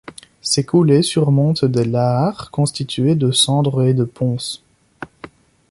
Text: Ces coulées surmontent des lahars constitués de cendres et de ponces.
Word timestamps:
Ces 0.41 0.63
coulées 0.63 1.03
surmontent 1.03 1.65
des 1.67 1.85
lahars 1.85 2.49
constitués 2.49 3.13
de 3.13 3.31
cendres 3.31 3.83
et 3.83 3.93
de 3.93 4.03
ponces. 4.03 4.63